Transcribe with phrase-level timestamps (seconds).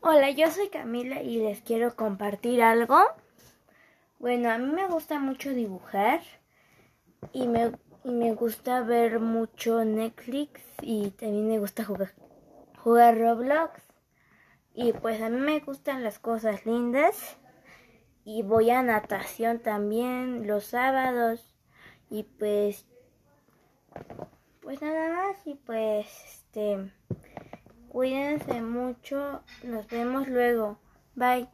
[0.00, 2.98] Hola, yo soy Camila y les quiero compartir algo.
[4.20, 6.20] Bueno, a mí me gusta mucho dibujar
[7.32, 7.72] y me,
[8.04, 12.12] me gusta ver mucho Netflix y también me gusta jugar,
[12.78, 13.82] jugar Roblox.
[14.72, 17.36] Y pues a mí me gustan las cosas lindas
[18.24, 21.56] y voy a natación también los sábados
[22.08, 22.86] y pues
[24.60, 26.92] pues nada más y pues este
[27.98, 29.42] Cuídense mucho.
[29.64, 30.78] Nos vemos luego.
[31.16, 31.48] Bye.